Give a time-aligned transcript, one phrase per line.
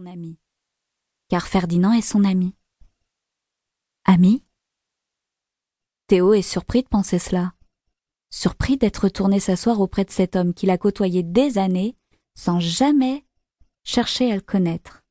[0.00, 0.38] ami.
[1.28, 2.54] Car Ferdinand est son ami.
[4.04, 4.44] Ami?
[6.06, 7.54] Théo est surpris de penser cela.
[8.30, 11.96] Surpris d'être retourné s'asseoir auprès de cet homme qu'il a côtoyé des années
[12.34, 13.24] sans jamais
[13.84, 15.02] chercher à le connaître.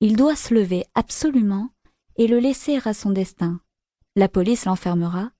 [0.00, 1.70] Il doit se lever absolument
[2.16, 3.60] et le laisser à son destin.
[4.16, 5.30] La police l'enfermera,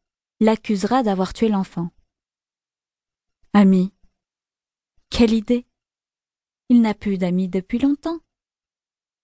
[0.41, 1.91] l'accusera d'avoir tué l'enfant.
[3.53, 3.93] Ami.
[5.11, 5.67] Quelle idée.
[6.69, 8.21] Il n'a plus d'amis depuis longtemps.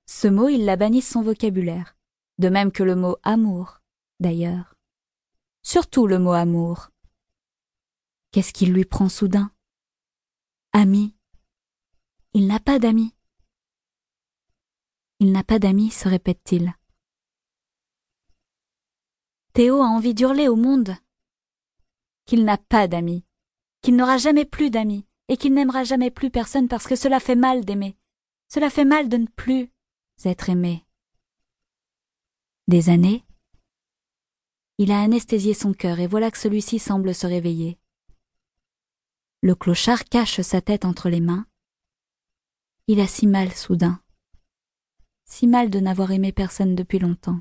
[0.07, 1.97] Ce mot, il l'a banni de son vocabulaire,
[2.39, 3.81] de même que le mot amour,
[4.19, 4.75] d'ailleurs.
[5.63, 6.91] Surtout le mot amour.
[8.33, 9.53] Qu'est-ce qu'il lui prend soudain?
[10.73, 11.15] Ami.
[12.35, 13.15] Il n'a pas d'amis.
[15.19, 16.75] Il n'a pas d'amis, se répète-t-il.
[19.53, 20.97] Théo a envie d'hurler au monde
[22.25, 23.25] qu'il n'a pas d'amis,
[23.83, 27.37] qu'il n'aura jamais plus d'amis, et qu'il n'aimera jamais plus personne parce que cela fait
[27.37, 27.97] mal d'aimer.
[28.49, 29.71] Cela fait mal de ne plus
[30.25, 30.85] être aimé.
[32.67, 33.25] Des années,
[34.79, 37.79] il a anesthésié son cœur et voilà que celui-ci semble se réveiller.
[39.41, 41.47] Le clochard cache sa tête entre les mains.
[42.89, 44.03] Il a si mal soudain.
[45.27, 47.41] Si mal de n'avoir aimé personne depuis longtemps.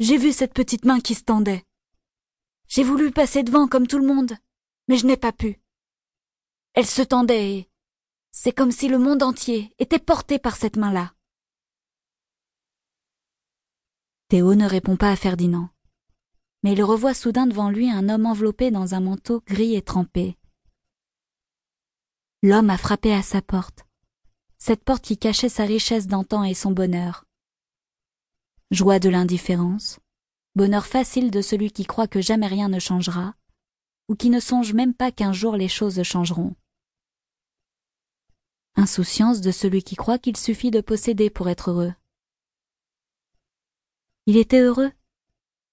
[0.00, 1.64] J'ai vu cette petite main qui se tendait.
[2.70, 4.32] J'ai voulu passer devant comme tout le monde,
[4.88, 5.60] mais je n'ai pas pu.
[6.72, 7.70] Elle se tendait et
[8.30, 11.12] c'est comme si le monde entier était porté par cette main-là.
[14.28, 15.68] Théo ne répond pas à Ferdinand,
[16.62, 20.38] mais il revoit soudain devant lui un homme enveloppé dans un manteau gris et trempé.
[22.42, 23.84] L'homme a frappé à sa porte,
[24.56, 27.26] cette porte qui cachait sa richesse d'antan et son bonheur
[28.70, 29.98] joie de l'indifférence,
[30.54, 33.34] bonheur facile de celui qui croit que jamais rien ne changera,
[34.08, 36.56] ou qui ne songe même pas qu'un jour les choses changeront.
[38.74, 41.94] Insouciance de celui qui croit qu'il suffit de posséder pour être heureux.
[44.26, 44.92] Il était heureux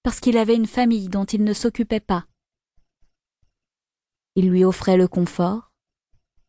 [0.02, 2.26] parce qu'il avait une famille dont il ne s'occupait pas.
[4.36, 5.72] Il lui offrait le confort,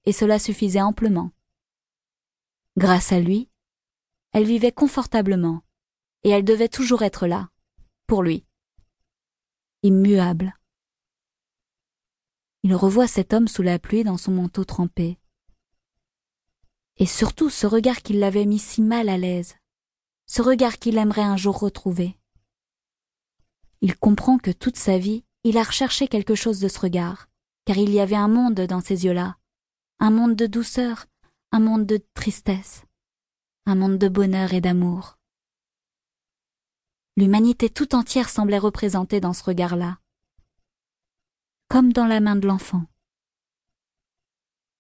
[0.05, 1.31] et cela suffisait amplement.
[2.77, 3.49] Grâce à lui,
[4.31, 5.63] elle vivait confortablement,
[6.23, 7.49] et elle devait toujours être là,
[8.09, 8.43] pour lui.
[9.83, 10.57] Immuable.
[12.63, 15.19] Il revoit cet homme sous la pluie dans son manteau trempé.
[16.97, 19.55] Et surtout ce regard qui l'avait mis si mal à l'aise,
[20.25, 22.17] ce regard qu'il aimerait un jour retrouver.
[23.81, 27.27] Il comprend que toute sa vie, il a recherché quelque chose de ce regard,
[27.65, 29.37] car il y avait un monde dans ces yeux-là,
[29.99, 31.05] un monde de douceur,
[31.51, 32.85] un monde de tristesse,
[33.67, 35.18] un monde de bonheur et d'amour.
[37.19, 39.99] L'humanité tout entière semblait représentée dans ce regard-là,
[41.67, 42.85] comme dans la main de l'enfant.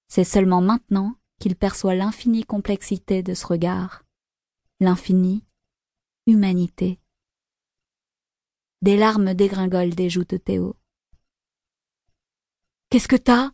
[0.07, 4.05] C'est seulement maintenant qu'il perçoit l'infinie complexité de ce regard,
[4.79, 5.43] l'infinie
[6.27, 7.01] humanité.
[8.83, 10.77] Des larmes dégringolent des joues de Théo.
[12.89, 13.51] Qu'est-ce que t'as?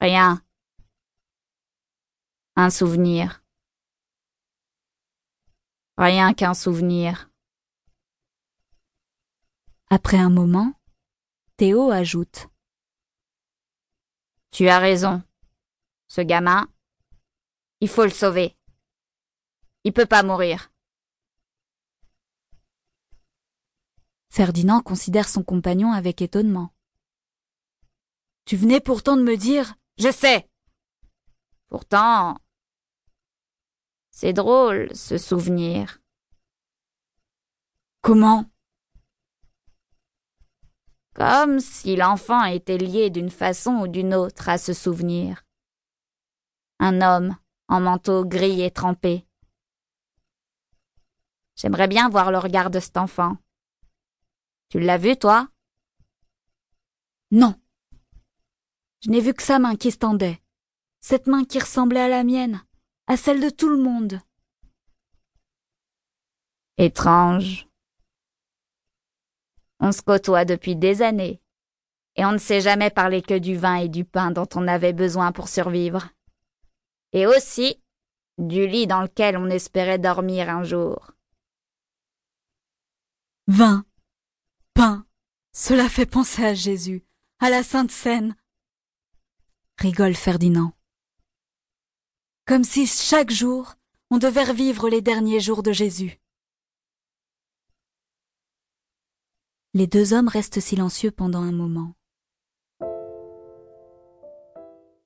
[0.00, 0.42] Rien.
[2.56, 3.44] Un souvenir.
[5.96, 7.27] Rien qu'un souvenir.
[9.90, 10.74] Après un moment,
[11.56, 12.48] Théo ajoute.
[14.50, 15.22] Tu as raison.
[16.08, 16.68] Ce gamin,
[17.80, 18.54] il faut le sauver.
[19.84, 20.70] Il peut pas mourir.
[24.28, 26.74] Ferdinand considère son compagnon avec étonnement.
[28.44, 29.74] Tu venais pourtant de me dire.
[29.98, 30.48] Je sais.
[31.68, 32.38] Pourtant.
[34.10, 36.00] C'est drôle, ce souvenir.
[38.02, 38.50] Comment?
[41.18, 45.44] Comme si l'enfant était lié d'une façon ou d'une autre à ce souvenir.
[46.78, 47.36] Un homme
[47.66, 49.26] en manteau gris et trempé.
[51.56, 53.36] J'aimerais bien voir le regard de cet enfant.
[54.68, 55.48] Tu l'as vu, toi?
[57.32, 57.60] Non.
[59.00, 60.40] Je n'ai vu que sa main qui se tendait.
[61.00, 62.62] Cette main qui ressemblait à la mienne,
[63.08, 64.20] à celle de tout le monde.
[66.76, 67.67] Étrange.
[69.80, 71.40] On se côtoie depuis des années,
[72.16, 74.92] et on ne s'est jamais parlé que du vin et du pain dont on avait
[74.92, 76.08] besoin pour survivre.
[77.12, 77.80] Et aussi
[78.38, 81.12] du lit dans lequel on espérait dormir un jour.
[83.46, 83.84] Vin,
[84.74, 85.06] pain,
[85.52, 87.04] cela fait penser à Jésus,
[87.38, 88.36] à la Sainte Seine.
[89.78, 90.72] Rigole Ferdinand.
[92.46, 93.74] Comme si chaque jour
[94.10, 96.18] on devait revivre les derniers jours de Jésus.
[99.78, 101.94] Les deux hommes restent silencieux pendant un moment.